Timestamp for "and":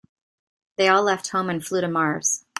1.51-1.63